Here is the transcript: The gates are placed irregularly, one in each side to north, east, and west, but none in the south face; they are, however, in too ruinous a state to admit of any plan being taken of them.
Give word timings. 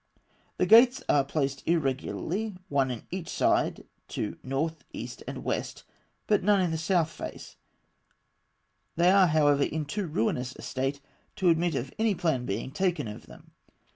The 0.57 0.65
gates 0.65 1.03
are 1.07 1.23
placed 1.23 1.61
irregularly, 1.67 2.55
one 2.69 2.89
in 2.89 3.03
each 3.11 3.29
side 3.29 3.85
to 4.07 4.35
north, 4.41 4.83
east, 4.93 5.21
and 5.27 5.43
west, 5.43 5.83
but 6.25 6.41
none 6.41 6.59
in 6.59 6.71
the 6.71 6.77
south 6.79 7.11
face; 7.11 7.55
they 8.95 9.11
are, 9.11 9.27
however, 9.27 9.61
in 9.61 9.85
too 9.85 10.07
ruinous 10.07 10.55
a 10.55 10.63
state 10.63 11.01
to 11.35 11.49
admit 11.49 11.75
of 11.75 11.93
any 11.99 12.15
plan 12.15 12.47
being 12.47 12.71
taken 12.71 13.07
of 13.07 13.27
them. 13.27 13.51